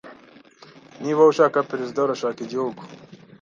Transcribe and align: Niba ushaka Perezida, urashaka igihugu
Niba 1.01 1.21
ushaka 1.31 1.65
Perezida, 1.71 1.99
urashaka 2.05 2.39
igihugu 2.45 2.81